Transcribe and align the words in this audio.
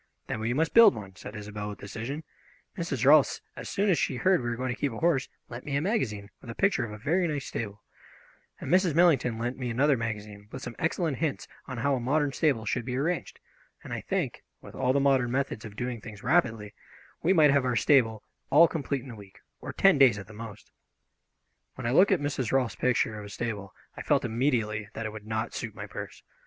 "Then 0.25 0.39
we 0.39 0.51
must 0.55 0.73
build 0.73 0.95
one," 0.95 1.15
said 1.15 1.35
Isobel 1.35 1.69
with 1.69 1.77
decision. 1.77 2.23
"Mrs. 2.75 3.05
Rolfs, 3.05 3.41
as 3.55 3.69
soon 3.69 3.87
as 3.87 3.99
she 3.99 4.15
heard 4.15 4.41
we 4.41 4.49
were 4.49 4.55
going 4.55 4.73
to 4.73 4.81
keep 4.81 4.91
a 4.91 4.97
horse, 4.97 5.29
lent 5.47 5.63
me 5.63 5.75
a 5.75 5.81
magazine 5.81 6.31
with 6.41 6.49
a 6.49 6.55
picture 6.55 6.83
of 6.83 6.91
a 6.91 6.97
very 6.97 7.27
nice 7.27 7.45
stable, 7.45 7.83
and 8.59 8.71
Mrs. 8.71 8.95
Millington 8.95 9.37
lent 9.37 9.59
me 9.59 9.69
another 9.69 9.95
magazine 9.95 10.47
with 10.51 10.63
some 10.63 10.75
excellent 10.79 11.17
hints 11.17 11.47
on 11.67 11.77
how 11.77 11.93
a 11.93 11.99
modern 11.99 12.31
stable 12.33 12.65
should 12.65 12.83
be 12.83 12.97
arranged, 12.97 13.39
and 13.83 13.93
I 13.93 14.01
think, 14.01 14.43
with 14.59 14.73
all 14.73 14.91
the 14.91 14.99
modern 14.99 15.29
methods 15.29 15.65
of 15.65 15.75
doing 15.75 16.01
things 16.01 16.23
rapidly, 16.23 16.73
we 17.21 17.31
might 17.31 17.51
have 17.51 17.63
our 17.63 17.75
stable 17.75 18.23
all 18.49 18.67
complete 18.67 19.03
in 19.03 19.11
a 19.11 19.15
week, 19.15 19.37
or 19.59 19.71
ten 19.71 19.99
days 19.99 20.17
at 20.17 20.25
the 20.25 20.33
most." 20.33 20.71
[Illustration: 21.77 21.85
61] 21.85 21.85
When 21.85 21.87
I 21.87 21.95
looked 21.95 22.11
at 22.11 22.19
Mrs. 22.19 22.51
Rolfs's 22.51 22.75
picture 22.79 23.19
of 23.19 23.25
a 23.25 23.29
stable 23.29 23.71
I 23.95 24.01
felt 24.01 24.25
immediately 24.25 24.89
that 24.93 25.05
it 25.05 25.11
would 25.11 25.27
not 25.27 25.53
suit 25.53 25.75
my 25.75 25.85
purse. 25.85 26.23